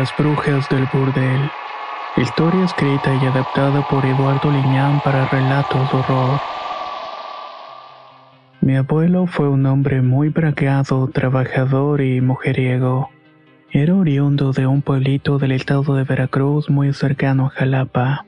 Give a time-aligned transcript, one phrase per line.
[0.00, 1.50] Las brujas del burdel.
[2.16, 6.40] Historia escrita y adaptada por Eduardo Liñán para relatos de horror.
[8.62, 13.10] Mi abuelo fue un hombre muy bragado, trabajador y mujeriego.
[13.72, 18.24] Era oriundo de un pueblito del estado de Veracruz muy cercano a Jalapa.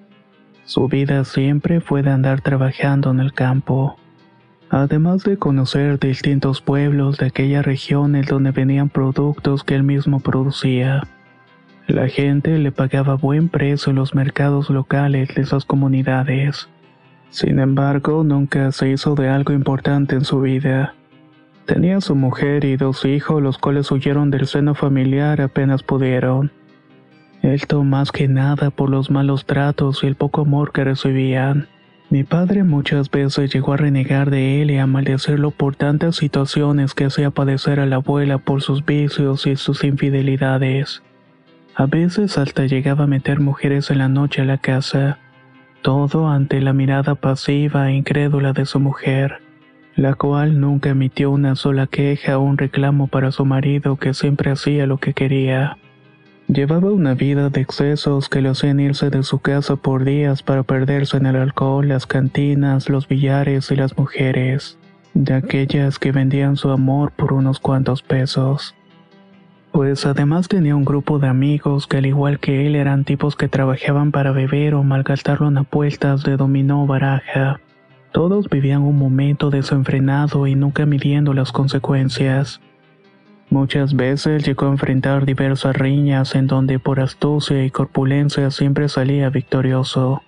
[0.65, 3.97] Su vida siempre fue de andar trabajando en el campo.
[4.69, 10.21] Además de conocer distintos pueblos de aquella región en donde venían productos que él mismo
[10.21, 11.05] producía.
[11.89, 16.69] La gente le pagaba buen precio en los mercados locales de esas comunidades.
[17.31, 20.95] Sin embargo, nunca se hizo de algo importante en su vida.
[21.67, 26.53] Tenía su mujer y dos hijos, los cuales huyeron del seno familiar apenas pudieron.
[27.43, 31.67] Esto más que nada por los malos tratos y el poco amor que recibían.
[32.11, 36.95] Mi padre muchas veces llegó a renegar de él y a maldecirlo por tantas situaciones
[36.95, 41.03] que hacía padecer a la abuela por sus vicios y sus infidelidades.
[41.75, 45.19] A veces hasta llegaba a meter mujeres en la noche a la casa,
[45.81, 49.41] todo ante la mirada pasiva e incrédula de su mujer,
[49.97, 54.51] la cual nunca emitió una sola queja o un reclamo para su marido que siempre
[54.51, 55.79] hacía lo que quería.
[56.47, 60.65] Llevaba una vida de excesos que lo hacían irse de su casa por días para
[60.65, 64.79] perderse en el alcohol, las cantinas, los billares y las mujeres,
[65.15, 68.75] de aquellas que vendían su amor por unos cuantos pesos
[69.73, 73.49] pues además tenía un grupo de amigos que al igual que él eran tipos que
[73.49, 77.59] trabajaban para beber o malgastarlo en apuestas de dominó baraja.
[78.13, 82.61] Todos vivían un momento desenfrenado y nunca midiendo las consecuencias.
[83.49, 89.31] Muchas veces llegó a enfrentar diversas riñas en donde por astucia y corpulencia siempre salía
[89.31, 90.23] victorioso.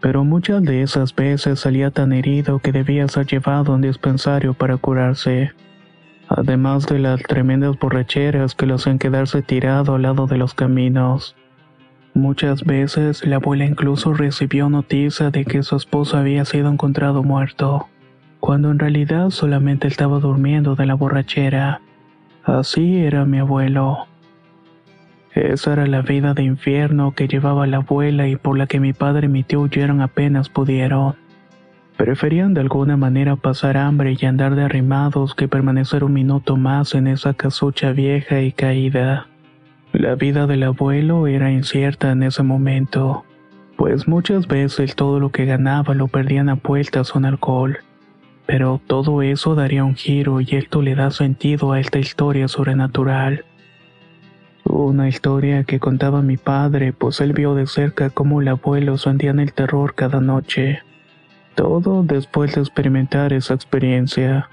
[0.00, 4.52] Pero muchas de esas veces salía tan herido que debía ser llevado a un dispensario
[4.52, 5.52] para curarse
[6.28, 11.36] además de las tremendas borracheras que lo hacían quedarse tirado al lado de los caminos.
[12.14, 17.88] Muchas veces la abuela incluso recibió noticia de que su esposo había sido encontrado muerto,
[18.40, 21.82] cuando en realidad solamente estaba durmiendo de la borrachera.
[22.42, 24.06] Así era mi abuelo.
[25.34, 28.94] Esa era la vida de infierno que llevaba la abuela y por la que mi
[28.94, 31.16] padre y mi tío huyeron apenas pudieron.
[31.96, 37.06] Preferían de alguna manera pasar hambre y andar derrimados que permanecer un minuto más en
[37.06, 39.28] esa casucha vieja y caída.
[39.92, 43.24] La vida del abuelo era incierta en ese momento,
[43.78, 47.78] pues muchas veces todo lo que ganaba lo perdían a puertas o en alcohol.
[48.44, 53.46] Pero todo eso daría un giro y esto le da sentido a esta historia sobrenatural.
[54.64, 59.30] Una historia que contaba mi padre, pues él vio de cerca cómo el abuelo sentía
[59.30, 60.82] el terror cada noche.
[61.56, 64.50] Todo después de experimentar esa experiencia.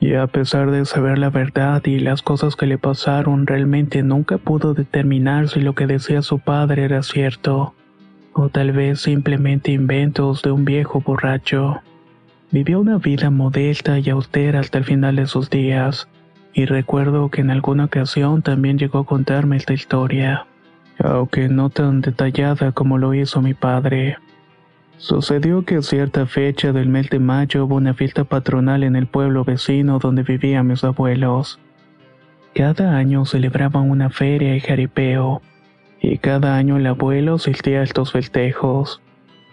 [0.00, 4.36] Y a pesar de saber la verdad y las cosas que le pasaron, realmente nunca
[4.36, 7.74] pudo determinar si lo que decía su padre era cierto,
[8.32, 11.80] o tal vez simplemente inventos de un viejo borracho.
[12.50, 16.08] Vivió una vida modesta y austera hasta el final de sus días,
[16.52, 20.46] y recuerdo que en alguna ocasión también llegó a contarme esta historia,
[20.98, 24.16] aunque no tan detallada como lo hizo mi padre.
[24.98, 29.44] Sucedió que cierta fecha del mes de mayo hubo una fiesta patronal en el pueblo
[29.44, 31.60] vecino donde vivían mis abuelos.
[32.54, 35.42] Cada año celebraban una feria y jaripeo,
[36.00, 39.02] y cada año el abuelo asistía a estos festejos.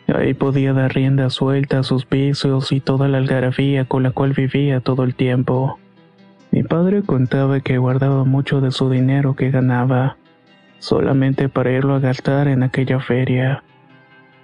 [0.07, 4.31] Ahí podía dar rienda suelta a sus vicios y toda la algarabía con la cual
[4.31, 5.77] vivía todo el tiempo.
[6.51, 10.17] Mi padre contaba que guardaba mucho de su dinero que ganaba
[10.79, 13.63] solamente para irlo a gastar en aquella feria.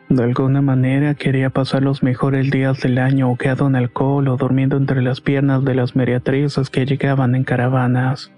[0.09, 4.75] De alguna manera quería pasar los mejores días del año quedado en alcohol o durmiendo
[4.75, 8.31] entre las piernas de las meriatrices que llegaban en caravanas.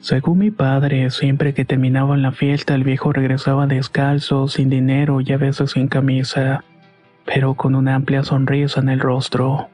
[0.00, 5.30] Según mi padre, siempre que terminaban la fiesta el viejo regresaba descalzo, sin dinero y
[5.32, 6.64] a veces sin camisa,
[7.26, 9.68] pero con una amplia sonrisa en el rostro.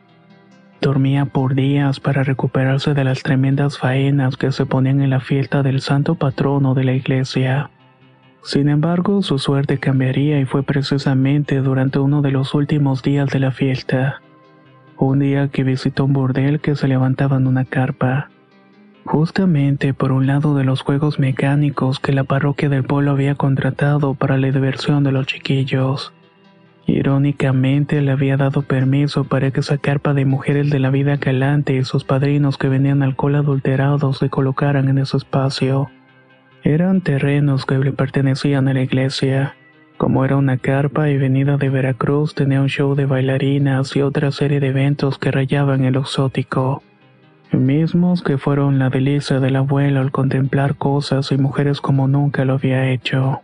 [0.80, 5.62] Dormía por días para recuperarse de las tremendas faenas que se ponían en la fiesta
[5.62, 7.70] del santo patrono de la iglesia.
[8.42, 13.38] Sin embargo, su suerte cambiaría y fue precisamente durante uno de los últimos días de
[13.38, 14.20] la fiesta.
[14.98, 18.30] Un día que visitó un burdel que se levantaba en una carpa.
[19.04, 24.14] Justamente por un lado de los juegos mecánicos que la parroquia del pueblo había contratado
[24.14, 26.12] para la diversión de los chiquillos.
[26.86, 31.76] Irónicamente le había dado permiso para que esa carpa de mujeres de la vida galante
[31.76, 35.90] y sus padrinos que venían alcohol adulterado se colocaran en ese espacio.
[36.64, 39.56] Eran terrenos que le pertenecían a la iglesia.
[39.96, 44.30] Como era una carpa y venida de Veracruz, tenía un show de bailarinas y otra
[44.32, 46.82] serie de eventos que rayaban el exótico.
[47.52, 52.54] Mismos que fueron la delicia del abuelo al contemplar cosas y mujeres como nunca lo
[52.54, 53.42] había hecho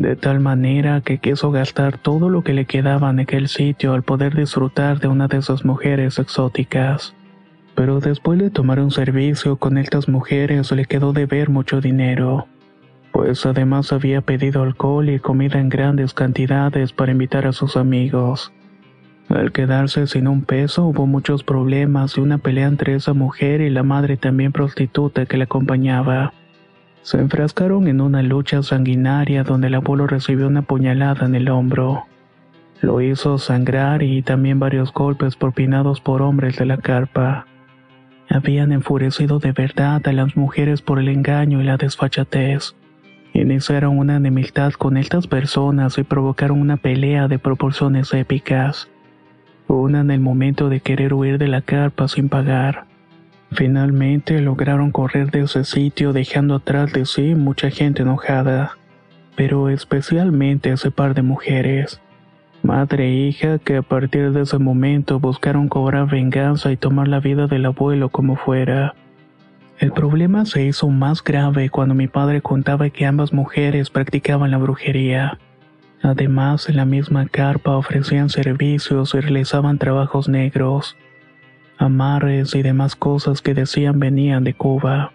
[0.00, 4.02] de tal manera que quiso gastar todo lo que le quedaba en aquel sitio al
[4.02, 7.14] poder disfrutar de una de esas mujeres exóticas.
[7.74, 12.46] Pero después de tomar un servicio con estas mujeres le quedó de ver mucho dinero,
[13.12, 18.52] pues además había pedido alcohol y comida en grandes cantidades para invitar a sus amigos.
[19.28, 23.70] Al quedarse sin un peso hubo muchos problemas y una pelea entre esa mujer y
[23.70, 26.32] la madre también prostituta que la acompañaba.
[27.02, 32.06] Se enfrascaron en una lucha sanguinaria donde el abuelo recibió una puñalada en el hombro.
[32.80, 37.46] Lo hizo sangrar y también varios golpes propinados por hombres de la carpa.
[38.32, 42.76] Habían enfurecido de verdad a las mujeres por el engaño y la desfachatez.
[43.32, 48.88] Iniciaron una enemistad con estas personas y provocaron una pelea de proporciones épicas.
[49.66, 52.86] Una en el momento de querer huir de la carpa sin pagar.
[53.50, 58.78] Finalmente lograron correr de ese sitio dejando atrás de sí mucha gente enojada,
[59.34, 62.00] pero especialmente ese par de mujeres,
[62.62, 67.20] madre e hija que a partir de ese momento buscaron cobrar venganza y tomar la
[67.20, 68.94] vida del abuelo como fuera.
[69.78, 74.58] El problema se hizo más grave cuando mi padre contaba que ambas mujeres practicaban la
[74.58, 75.38] brujería.
[76.02, 80.96] Además, en la misma carpa ofrecían servicios y realizaban trabajos negros
[81.80, 85.12] amarres y demás cosas que decían venían de Cuba.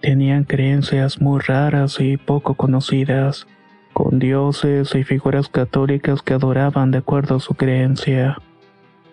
[0.00, 3.46] Tenían creencias muy raras y poco conocidas,
[3.92, 8.38] con dioses y figuras católicas que adoraban de acuerdo a su creencia.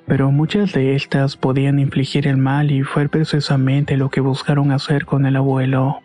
[0.06, 5.06] Pero muchas de estas podían infligir el mal y fue precisamente lo que buscaron hacer
[5.06, 6.02] con el abuelo.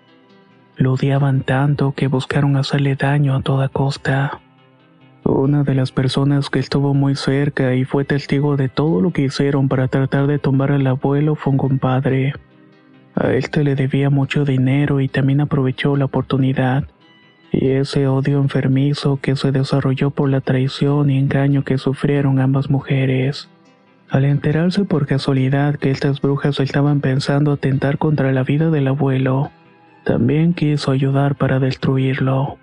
[0.76, 4.40] Lo odiaban tanto que buscaron hacerle daño a toda costa.
[5.24, 9.22] Una de las personas que estuvo muy cerca y fue testigo de todo lo que
[9.22, 12.34] hicieron para tratar de tumbar al abuelo fue un compadre.
[13.14, 16.84] A este le debía mucho dinero y también aprovechó la oportunidad.
[17.56, 22.68] Y ese odio enfermizo que se desarrolló por la traición y engaño que sufrieron ambas
[22.68, 23.48] mujeres.
[24.10, 29.52] Al enterarse por casualidad que estas brujas estaban pensando atentar contra la vida del abuelo,
[30.04, 32.58] también quiso ayudar para destruirlo.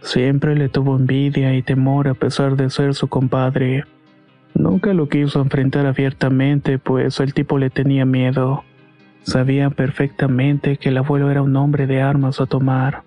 [0.00, 3.84] Siempre le tuvo envidia y temor a pesar de ser su compadre.
[4.54, 8.64] Nunca lo quiso enfrentar abiertamente, pues el tipo le tenía miedo.
[9.22, 13.02] Sabía perfectamente que el abuelo era un hombre de armas a tomar.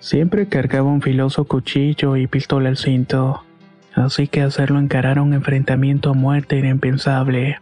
[0.00, 3.42] Siempre cargaba un filoso cuchillo y pistola al cinto,
[3.94, 7.58] así que hacerlo encarar un enfrentamiento a muerte era impensable.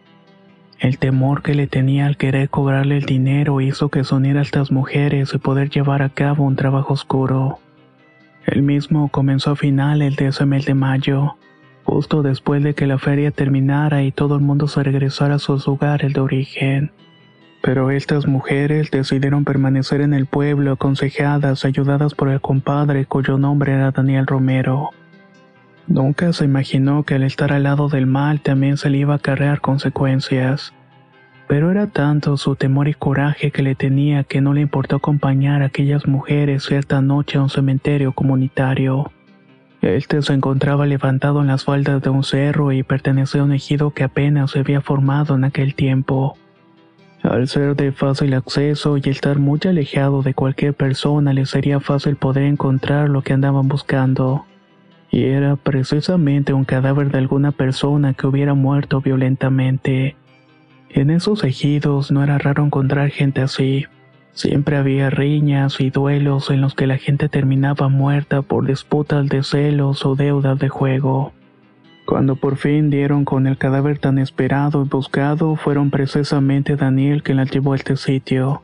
[0.78, 4.71] El temor que le tenía al querer cobrarle el dinero hizo que se a estas
[4.71, 7.59] mujeres y poder llevar a cabo un trabajo oscuro.
[8.45, 11.37] El mismo comenzó a finales de ese mes de mayo,
[11.85, 15.66] justo después de que la feria terminara y todo el mundo se regresara a sus
[15.66, 16.90] lugares de origen.
[17.63, 23.73] Pero estas mujeres decidieron permanecer en el pueblo aconsejadas, ayudadas por el compadre cuyo nombre
[23.73, 24.91] era Daniel Romero.
[25.89, 29.17] Nunca se imaginó que al estar al lado del mal también se le iba a
[29.17, 30.73] acarrear consecuencias.
[31.49, 35.63] Pero era tanto su temor y coraje que le tenía que no le importó acompañar
[35.63, 39.13] a aquellas mujeres cierta noche a un cementerio comunitario.
[39.81, 43.93] Este se encontraba levantado en las faldas de un cerro y pertenecía a un ejido
[43.93, 46.37] que apenas se había formado en aquel tiempo.
[47.28, 52.16] Al ser de fácil acceso y estar muy alejado de cualquier persona, le sería fácil
[52.16, 54.45] poder encontrar lo que andaban buscando.
[55.11, 60.16] Y era precisamente un cadáver de alguna persona que hubiera muerto violentamente.
[60.90, 63.87] En esos ejidos no era raro encontrar gente así,
[64.37, 69.42] Siempre había riñas y duelos en los que la gente terminaba muerta por disputas de
[69.42, 71.33] celos o deudas de juego.
[72.07, 77.37] Cuando por fin dieron con el cadáver tan esperado y buscado, fueron precisamente Daniel quien
[77.39, 78.63] la llevó a este sitio.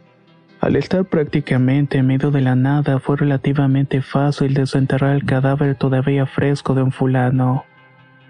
[0.61, 6.25] Al estar prácticamente en medio de la nada, fue relativamente fácil desenterrar el cadáver todavía
[6.25, 7.65] fresco de un fulano.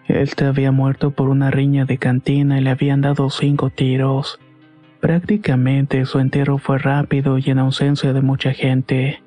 [0.09, 4.41] Este había muerto por una riña de cantina y le habían dado cinco tiros.
[5.01, 9.23] Prácticamente su entierro fue rápido y en ausencia de mucha gente.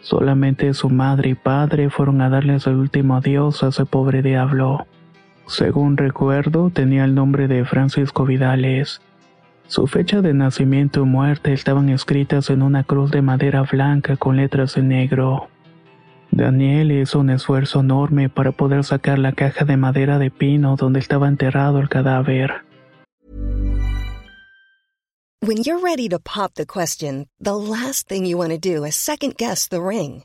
[0.00, 4.86] Solamente su madre y padre fueron a darles el último adiós a ese pobre diablo.
[5.46, 9.00] Según recuerdo, tenía el nombre de Francisco Vidales.
[9.68, 14.36] Su fecha de nacimiento y muerte estaban escritas en una cruz de madera blanca con
[14.36, 15.48] letras en negro.
[16.30, 20.98] Daniel hizo un esfuerzo enorme para poder sacar la caja de madera de pino donde
[20.98, 22.66] estaba enterrado el cadáver.
[25.42, 28.96] When you're ready to pop the question, the last thing you want to do is
[28.96, 30.24] second guess the ring.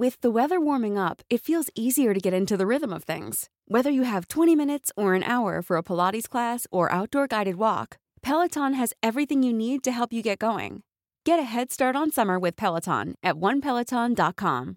[0.00, 3.48] With the weather warming up, it feels easier to get into the rhythm of things.
[3.66, 7.56] Whether you have 20 minutes or an hour for a Pilates class or outdoor guided
[7.56, 10.82] walk, Peloton has everything you need to help you get going.
[11.26, 14.76] Get a head start on summer with Peloton at onepeloton.com.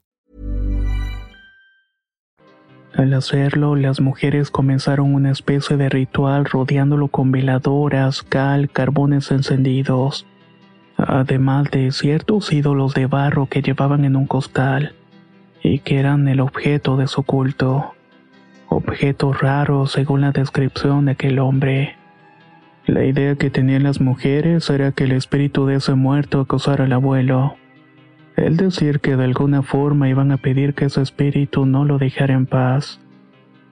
[2.95, 10.25] Al hacerlo, las mujeres comenzaron una especie de ritual rodeándolo con veladoras, cal, carbones encendidos,
[10.97, 14.95] además de ciertos ídolos de barro que llevaban en un costal
[15.63, 17.94] y que eran el objeto de su culto.
[18.68, 21.96] Objetos raros según la descripción de aquel hombre.
[22.86, 26.94] La idea que tenían las mujeres era que el espíritu de ese muerto acosara al
[26.94, 27.56] abuelo.
[28.36, 32.34] El decir que de alguna forma iban a pedir que ese espíritu no lo dejara
[32.34, 33.00] en paz,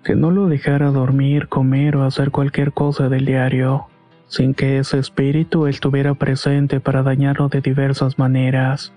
[0.03, 3.87] que no lo dejara dormir, comer o hacer cualquier cosa del diario,
[4.27, 8.93] sin que ese espíritu estuviera presente para dañarlo de diversas maneras,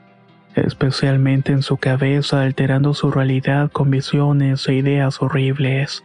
[0.54, 6.04] especialmente en su cabeza alterando su realidad con visiones e ideas horribles.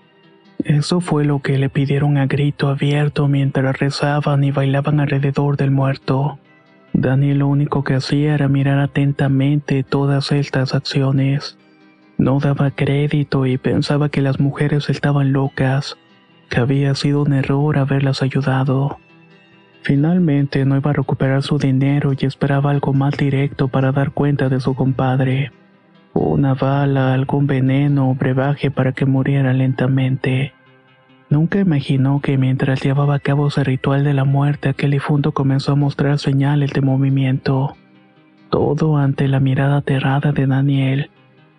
[0.63, 5.71] Eso fue lo que le pidieron a grito abierto mientras rezaban y bailaban alrededor del
[5.71, 6.39] muerto.
[6.93, 11.57] Daniel lo único que hacía era mirar atentamente todas estas acciones.
[12.17, 15.95] No daba crédito y pensaba que las mujeres estaban locas,
[16.49, 18.97] que había sido un error haberlas ayudado.
[19.81, 24.49] Finalmente no iba a recuperar su dinero y esperaba algo más directo para dar cuenta
[24.49, 25.51] de su compadre.
[26.13, 30.53] Una bala, algún veneno o brebaje para que muriera lentamente.
[31.29, 35.73] Nunca imaginó que mientras llevaba a cabo ese ritual de la muerte, aquel difunto comenzó
[35.73, 37.75] a mostrar señales de movimiento.
[38.49, 41.11] Todo ante la mirada aterrada de Daniel.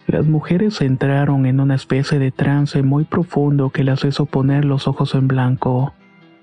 [0.07, 4.89] Las mujeres entraron en una especie de trance muy profundo que las hizo poner los
[4.89, 5.93] ojos en blanco.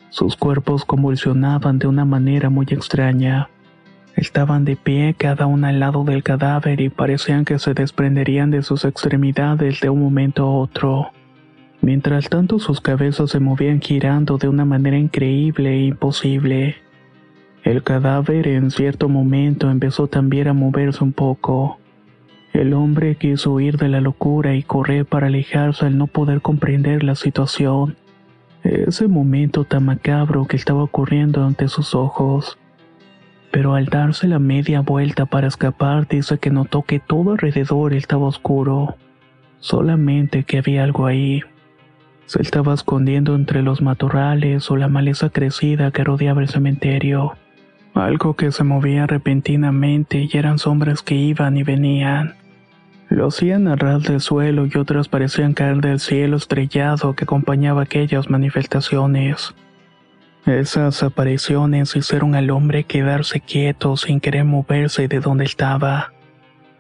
[0.10, 3.50] Sus cuerpos convulsionaban de una manera muy extraña.
[4.16, 8.64] Estaban de pie cada una al lado del cadáver y parecían que se desprenderían de
[8.64, 11.12] sus extremidades de un momento a otro.
[11.82, 16.78] Mientras tanto sus cabezas se movían girando de una manera increíble e imposible.
[17.64, 21.78] El cadáver en cierto momento empezó también a moverse un poco.
[22.54, 27.04] El hombre quiso huir de la locura y correr para alejarse al no poder comprender
[27.04, 27.98] la situación.
[28.66, 32.58] Ese momento tan macabro que estaba ocurriendo ante sus ojos
[33.56, 38.28] pero al darse la media vuelta para escapar dice que notó que todo alrededor estaba
[38.28, 38.98] oscuro,
[39.60, 41.42] solamente que había algo ahí.
[42.26, 47.38] Se estaba escondiendo entre los matorrales o la maleza crecida que rodeaba el cementerio.
[47.94, 52.36] Algo que se movía repentinamente y eran sombras que iban y venían.
[53.10, 57.84] Lo hacían a ras del suelo y otras parecían caer del cielo estrellado que acompañaba
[57.84, 59.54] aquellas manifestaciones.
[60.46, 66.14] Esas apariciones hicieron al hombre quedarse quieto sin querer moverse de donde estaba.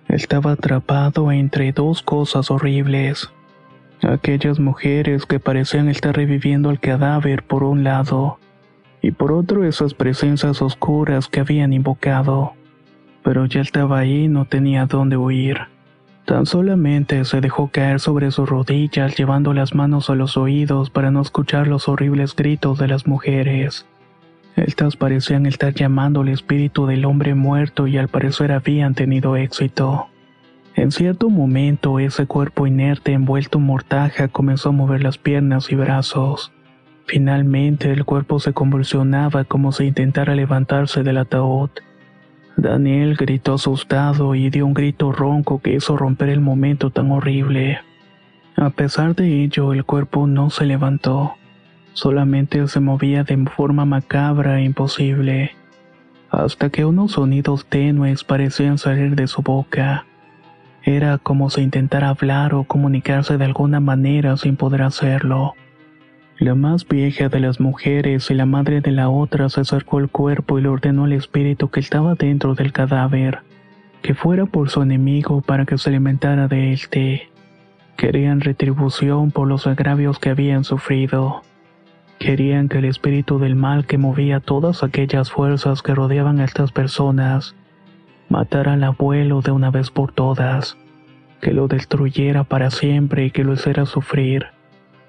[0.07, 3.31] Estaba atrapado entre dos cosas horribles.
[4.03, 8.39] Aquellas mujeres que parecían estar reviviendo al cadáver por un lado,
[9.01, 12.53] y por otro esas presencias oscuras que habían invocado.
[13.23, 15.74] Pero ya estaba ahí no tenía dónde huir.
[16.25, 21.11] Tan solamente se dejó caer sobre sus rodillas llevando las manos a los oídos para
[21.11, 23.85] no escuchar los horribles gritos de las mujeres.
[24.55, 30.07] Estas parecían estar llamando al espíritu del hombre muerto y al parecer habían tenido éxito.
[30.75, 35.75] En cierto momento ese cuerpo inerte envuelto en mortaja comenzó a mover las piernas y
[35.75, 36.51] brazos.
[37.05, 41.69] Finalmente el cuerpo se convulsionaba como si intentara levantarse del ataúd.
[42.57, 47.79] Daniel gritó asustado y dio un grito ronco que hizo romper el momento tan horrible.
[48.55, 51.33] A pesar de ello, el cuerpo no se levantó,
[51.93, 55.51] solamente se movía de forma macabra e imposible,
[56.29, 60.05] hasta que unos sonidos tenues parecían salir de su boca.
[60.83, 65.55] Era como si intentara hablar o comunicarse de alguna manera sin poder hacerlo.
[66.37, 70.09] La más vieja de las mujeres y la madre de la otra se acercó al
[70.09, 73.39] cuerpo y le ordenó al espíritu que estaba dentro del cadáver,
[74.01, 77.29] que fuera por su enemigo para que se alimentara de éste.
[77.95, 81.41] Querían retribución por los agravios que habían sufrido.
[82.19, 86.73] Querían que el espíritu del mal que movía todas aquellas fuerzas que rodeaban a estas
[86.73, 87.55] personas
[88.27, 90.77] matara al abuelo de una vez por todas,
[91.39, 94.54] que lo destruyera para siempre y que lo hiciera sufrir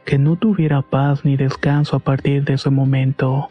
[0.07, 3.51] que no tuviera paz ni descanso a partir de ese momento.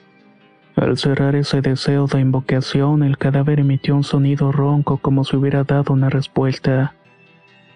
[0.76, 5.64] Al cerrar ese deseo de invocación, el cadáver emitió un sonido ronco como si hubiera
[5.64, 6.96] dado una respuesta.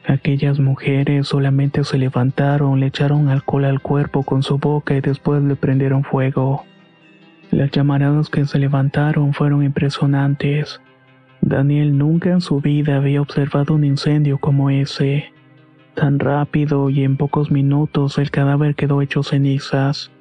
[0.07, 5.43] Aquellas mujeres solamente se levantaron, le echaron alcohol al cuerpo con su boca y después
[5.43, 6.65] le prendieron fuego.
[7.51, 10.81] Las llamaradas que se levantaron fueron impresionantes.
[11.41, 15.31] Daniel nunca en su vida había observado un incendio como ese.
[16.00, 20.12] Tan rápido y en pocos minutos el cadáver quedó hecho cenizas,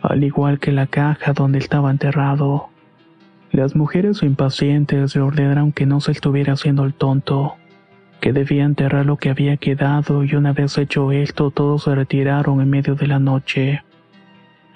[0.00, 2.68] al igual que la caja donde estaba enterrado.
[3.50, 7.56] Las mujeres impacientes le ordenaron que no se estuviera haciendo el tonto,
[8.20, 12.60] que debía enterrar lo que había quedado y una vez hecho esto todos se retiraron
[12.60, 13.82] en medio de la noche.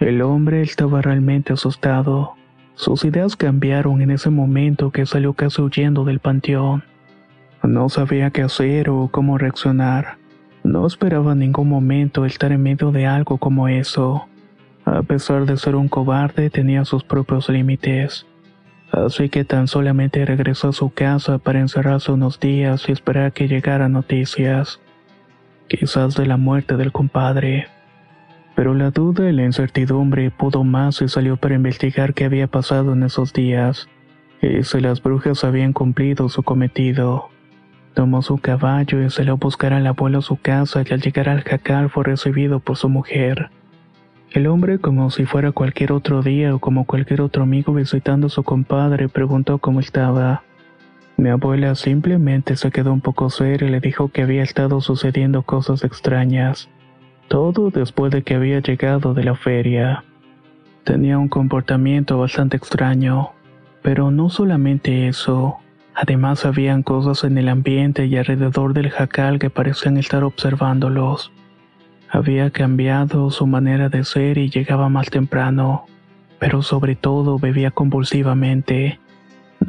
[0.01, 2.35] El hombre estaba realmente asustado.
[2.75, 6.83] Sus ideas cambiaron en ese momento que salió casi huyendo del panteón.
[7.63, 10.19] No sabía qué hacer o cómo reaccionar.
[10.63, 14.27] No esperaba en ningún momento estar en medio de algo como eso.
[14.85, 18.27] A pesar de ser un cobarde, tenía sus propios límites.
[18.93, 23.49] Así que tan solamente regresó a su casa para encerrarse unos días y esperar que
[23.49, 24.81] llegaran noticias.
[25.69, 27.69] Quizás de la muerte del compadre.
[28.57, 32.93] Pero la duda y la incertidumbre pudo más y salió para investigar qué había pasado
[32.93, 33.89] en esos días,
[34.43, 37.31] y si las brujas habían cumplido su cometido.
[37.95, 41.29] Tomó su caballo y salió a buscar al abuelo a su casa y al llegar
[41.29, 43.51] al jacal fue recibido por su mujer.
[44.31, 48.31] El hombre, como si fuera cualquier otro día o como cualquier otro amigo visitando a
[48.31, 50.45] su compadre, preguntó cómo estaba.
[51.17, 55.43] Mi abuela simplemente se quedó un poco seria y le dijo que había estado sucediendo
[55.43, 56.69] cosas extrañas.
[57.27, 60.05] Todo después de que había llegado de la feria.
[60.85, 63.33] Tenía un comportamiento bastante extraño.
[63.83, 65.59] Pero no solamente eso.
[66.03, 71.31] Además habían cosas en el ambiente y alrededor del jacal que parecían estar observándolos.
[72.09, 75.85] Había cambiado su manera de ser y llegaba más temprano,
[76.39, 78.99] pero sobre todo bebía convulsivamente.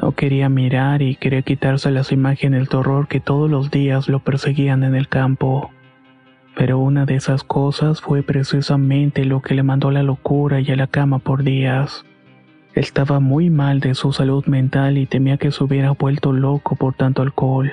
[0.00, 4.20] No quería mirar y quería quitarse las imágenes del horror que todos los días lo
[4.20, 5.70] perseguían en el campo.
[6.56, 10.70] Pero una de esas cosas fue precisamente lo que le mandó a la locura y
[10.70, 12.06] a la cama por días.
[12.74, 16.94] Estaba muy mal de su salud mental y temía que se hubiera vuelto loco por
[16.94, 17.72] tanto alcohol.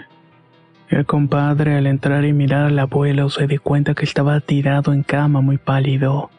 [0.89, 5.03] El compadre al entrar y mirar al abuelo se dio cuenta que estaba tirado en
[5.03, 6.31] cama muy pálido.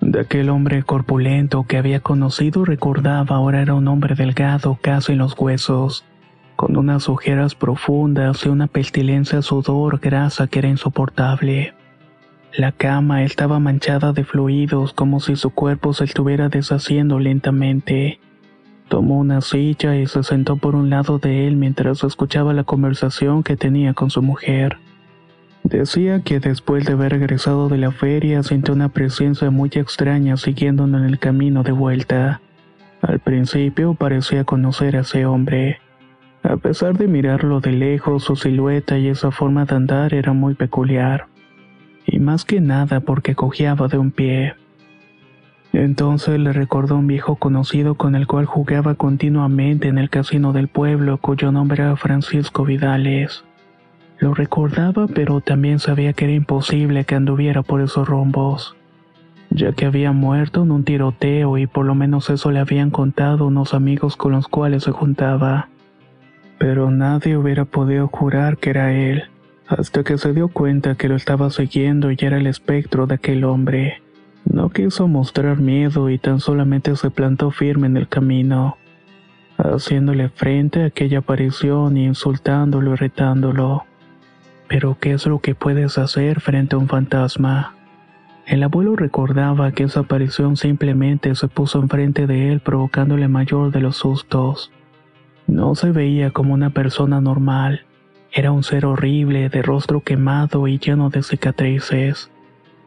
[0.00, 5.18] De aquel hombre corpulento que había conocido recordaba ahora era un hombre delgado casi en
[5.18, 6.04] los huesos,
[6.54, 11.74] con unas ojeras profundas y una pestilencia sudor grasa que era insoportable.
[12.54, 18.20] La cama estaba manchada de fluidos como si su cuerpo se estuviera deshaciendo lentamente.
[18.88, 23.42] Tomó una silla y se sentó por un lado de él mientras escuchaba la conversación
[23.42, 24.76] que tenía con su mujer.
[25.64, 30.98] Decía que después de haber regresado de la feria sintió una presencia muy extraña siguiéndolo
[30.98, 32.42] en el camino de vuelta.
[33.00, 35.78] Al principio parecía conocer a ese hombre.
[36.42, 40.52] A pesar de mirarlo de lejos, su silueta y esa forma de andar era muy
[40.54, 41.31] peculiar
[42.12, 44.54] y más que nada porque cojeaba de un pie.
[45.72, 50.68] Entonces le recordó un viejo conocido con el cual jugaba continuamente en el casino del
[50.68, 53.44] pueblo, cuyo nombre era Francisco Vidales.
[54.18, 58.76] Lo recordaba, pero también sabía que era imposible que anduviera por esos rumbos,
[59.48, 63.46] ya que había muerto en un tiroteo y por lo menos eso le habían contado
[63.46, 65.70] unos amigos con los cuales se juntaba.
[66.58, 69.31] Pero nadie hubiera podido jurar que era él
[69.78, 73.44] hasta que se dio cuenta que lo estaba siguiendo y era el espectro de aquel
[73.44, 74.02] hombre.
[74.44, 78.76] No quiso mostrar miedo y tan solamente se plantó firme en el camino,
[79.56, 83.84] haciéndole frente a aquella aparición y insultándolo y retándolo.
[84.68, 87.74] Pero ¿qué es lo que puedes hacer frente a un fantasma?
[88.46, 93.80] El abuelo recordaba que esa aparición simplemente se puso enfrente de él provocándole mayor de
[93.80, 94.70] los sustos.
[95.46, 97.86] No se veía como una persona normal.
[98.34, 102.30] Era un ser horrible, de rostro quemado y lleno de cicatrices.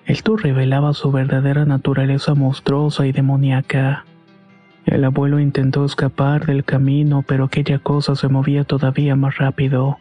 [0.07, 4.05] Esto revelaba su verdadera naturaleza monstruosa y demoníaca.
[4.87, 9.99] El abuelo intentó escapar del camino, pero aquella cosa se movía todavía más rápido.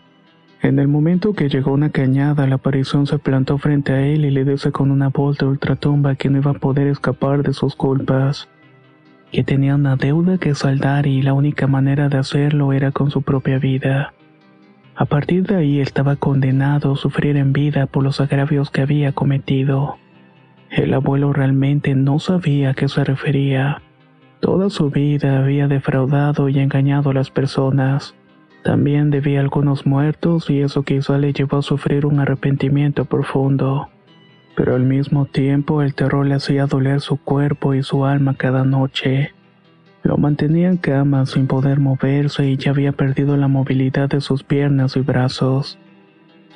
[0.63, 4.31] En el momento que llegó una cañada, la aparición se plantó frente a él y
[4.31, 7.77] le dice con una voz de ultratumba que no iba a poder escapar de sus
[7.77, 8.49] culpas,
[9.31, 13.21] que tenía una deuda que saldar y la única manera de hacerlo era con su
[13.21, 14.15] propia vida.
[14.97, 19.11] A partir de ahí estaba condenado a sufrir en vida por los agravios que había
[19.13, 19.97] cometido.
[20.71, 23.83] El abuelo realmente no sabía a qué se refería.
[24.39, 28.15] Toda su vida había defraudado y engañado a las personas.
[28.63, 33.89] También debía algunos muertos y eso quizá le llevó a sufrir un arrepentimiento profundo.
[34.57, 38.65] Pero al mismo tiempo el terror le hacía doler su cuerpo y su alma cada
[38.65, 39.34] noche.
[40.05, 44.45] Lo mantenía en cama sin poder moverse y ya había perdido la movilidad de sus
[44.45, 45.79] piernas y brazos.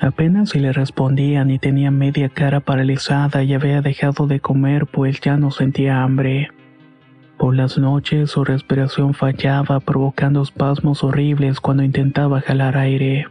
[0.00, 5.22] Apenas si le respondían y tenía media cara paralizada y había dejado de comer pues
[5.22, 6.50] ya no sentía hambre.
[7.38, 13.28] Por las noches su respiración fallaba provocando espasmos horribles cuando intentaba jalar aire.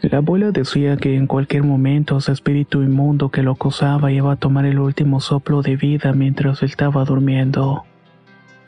[0.00, 4.36] La abuela decía que en cualquier momento ese espíritu inmundo que lo acosaba iba a
[4.36, 7.84] tomar el último soplo de vida mientras estaba durmiendo.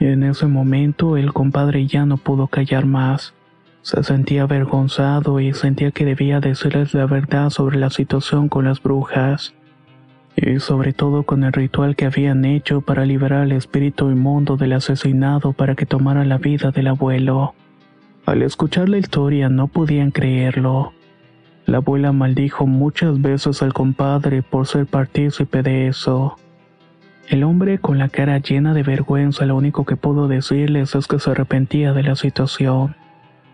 [0.01, 3.35] En ese momento el compadre ya no pudo callar más.
[3.83, 8.83] Se sentía avergonzado y sentía que debía decirles la verdad sobre la situación con las
[8.83, 9.55] brujas.
[10.37, 14.73] Y sobre todo con el ritual que habían hecho para liberar al espíritu inmundo del
[14.73, 17.55] asesinado para que tomara la vida del abuelo.
[18.27, 20.93] Al escuchar la historia no podían creerlo.
[21.67, 26.37] La abuela maldijo muchas veces al compadre por ser partícipe de eso.
[27.29, 31.19] El hombre con la cara llena de vergüenza lo único que pudo decirles es que
[31.19, 32.97] se arrepentía de la situación.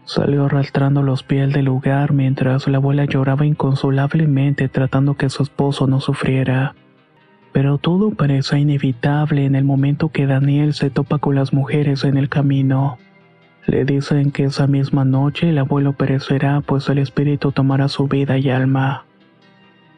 [0.04, 5.86] Salió arrastrando los pies del lugar mientras la abuela lloraba inconsolablemente tratando que su esposo
[5.86, 6.74] no sufriera.
[7.52, 12.16] Pero todo parecía inevitable en el momento que Daniel se topa con las mujeres en
[12.16, 12.98] el camino.
[13.66, 18.36] Le dicen que esa misma noche el abuelo perecerá pues el espíritu tomará su vida
[18.36, 19.04] y alma.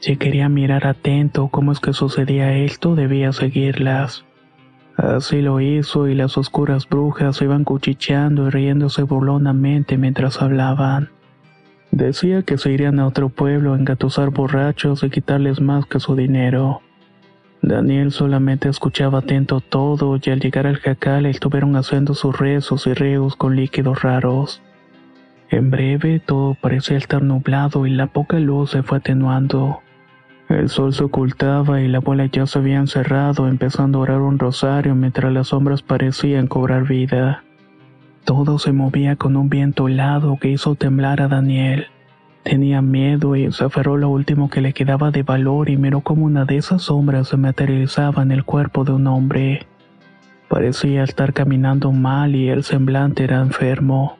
[0.02, 4.24] Si quería mirar atento cómo es que sucedía esto, debía seguirlas.
[4.96, 11.10] Así lo hizo y las oscuras brujas iban cuchicheando y riéndose burlonamente mientras hablaban.
[11.92, 16.16] Decía que se irían a otro pueblo a engatusar borrachos y quitarles más que su
[16.16, 16.82] dinero.
[17.62, 22.92] Daniel solamente escuchaba atento todo y al llegar al jacal estuvieron haciendo sus rezos y
[22.92, 24.62] reos con líquidos raros.
[25.48, 29.78] En breve todo parecía estar nublado y la poca luz se fue atenuando.
[30.52, 34.38] El sol se ocultaba y la abuela ya se había encerrado empezando a orar un
[34.38, 37.42] rosario mientras las sombras parecían cobrar vida.
[38.24, 41.86] Todo se movía con un viento helado que hizo temblar a Daniel.
[42.42, 46.26] Tenía miedo y se aferró lo último que le quedaba de valor y miró como
[46.26, 49.66] una de esas sombras se materializaba en el cuerpo de un hombre.
[50.48, 54.18] Parecía estar caminando mal y el semblante era enfermo.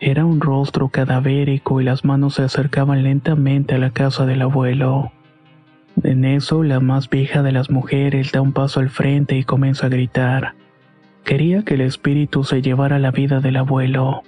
[0.00, 5.12] Era un rostro cadavérico y las manos se acercaban lentamente a la casa del abuelo.
[6.04, 9.86] En eso, la más vieja de las mujeres da un paso al frente y comienza
[9.86, 10.54] a gritar.
[11.24, 14.22] Quería que el espíritu se llevara la vida del abuelo.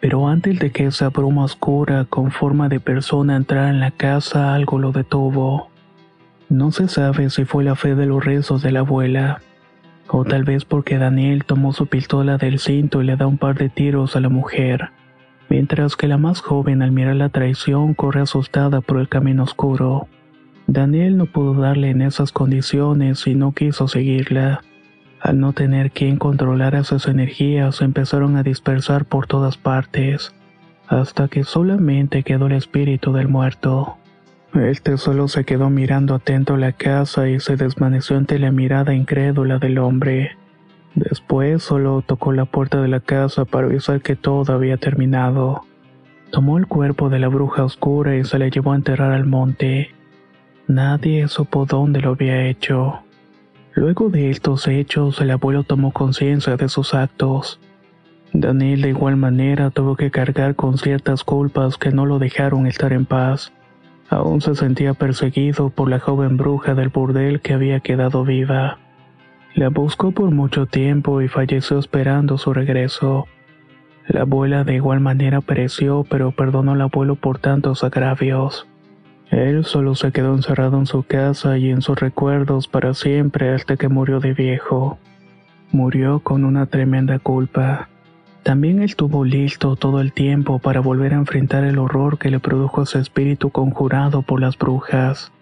[0.00, 4.54] Pero antes de que esa bruma oscura con forma de persona entrara en la casa,
[4.54, 5.70] algo lo detuvo.
[6.48, 9.40] No se sabe si fue la fe de los rezos de la abuela,
[10.08, 13.56] o tal vez porque Daniel tomó su pistola del cinto y le da un par
[13.56, 14.90] de tiros a la mujer,
[15.48, 20.06] mientras que la más joven al mirar la traición corre asustada por el camino oscuro.
[20.66, 24.62] Daniel no pudo darle en esas condiciones y no quiso seguirla.
[25.20, 30.34] Al no tener quien controlar sus energías, empezaron a dispersar por todas partes,
[30.88, 33.96] hasta que solamente quedó el espíritu del muerto.
[34.54, 39.58] Este solo se quedó mirando atento la casa y se desvaneció ante la mirada incrédula
[39.58, 40.36] del hombre.
[40.94, 45.62] Después solo tocó la puerta de la casa para avisar que todo había terminado.
[46.30, 49.95] Tomó el cuerpo de la bruja oscura y se le llevó a enterrar al monte.
[50.68, 53.00] Nadie supo dónde lo había hecho.
[53.74, 57.60] Luego de estos hechos, el abuelo tomó conciencia de sus actos.
[58.32, 62.92] Daniel de igual manera tuvo que cargar con ciertas culpas que no lo dejaron estar
[62.92, 63.52] en paz.
[64.08, 68.78] Aún se sentía perseguido por la joven bruja del burdel que había quedado viva.
[69.54, 73.26] La buscó por mucho tiempo y falleció esperando su regreso.
[74.08, 78.66] La abuela de igual manera pereció, pero perdonó al abuelo por tantos agravios.
[79.30, 83.76] Él solo se quedó encerrado en su casa y en sus recuerdos para siempre hasta
[83.76, 84.98] que murió de viejo.
[85.72, 87.88] Murió con una tremenda culpa.
[88.44, 92.82] También estuvo listo todo el tiempo para volver a enfrentar el horror que le produjo
[92.82, 95.32] ese espíritu conjurado por las brujas.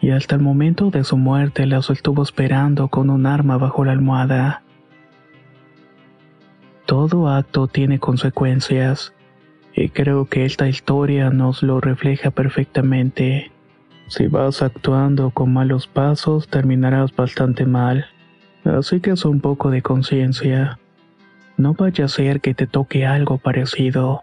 [0.00, 3.92] Y hasta el momento de su muerte las estuvo esperando con un arma bajo la
[3.92, 4.62] almohada.
[6.86, 9.12] Todo acto tiene consecuencias,
[9.76, 13.52] y creo que esta historia nos lo refleja perfectamente.
[14.08, 18.06] Si vas actuando con malos pasos, terminarás bastante mal.
[18.64, 20.78] Así que es un poco de conciencia.
[21.58, 24.22] No vaya a ser que te toque algo parecido.